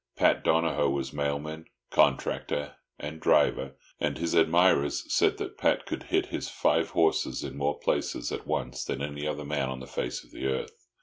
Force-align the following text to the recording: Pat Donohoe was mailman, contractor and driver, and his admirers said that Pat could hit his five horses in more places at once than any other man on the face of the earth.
Pat 0.15 0.43
Donohoe 0.43 0.89
was 0.89 1.13
mailman, 1.13 1.65
contractor 1.91 2.77
and 2.97 3.19
driver, 3.19 3.75
and 3.99 4.17
his 4.17 4.33
admirers 4.33 5.03
said 5.13 5.37
that 5.37 5.59
Pat 5.59 5.85
could 5.85 6.01
hit 6.01 6.25
his 6.25 6.49
five 6.49 6.89
horses 6.89 7.43
in 7.43 7.55
more 7.55 7.77
places 7.77 8.31
at 8.31 8.47
once 8.47 8.83
than 8.83 9.03
any 9.03 9.27
other 9.27 9.45
man 9.45 9.69
on 9.69 9.79
the 9.79 9.85
face 9.85 10.23
of 10.23 10.31
the 10.31 10.47
earth. 10.47 10.87